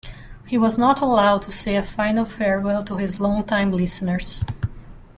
He 0.47 0.57
was 0.57 0.79
not 0.79 0.99
allowed 0.99 1.43
to 1.43 1.51
say 1.51 1.75
a 1.75 1.83
final 1.83 2.25
farewell 2.25 2.83
to 2.85 2.97
his 2.97 3.19
long-time 3.19 3.71
listeners. 3.71 4.43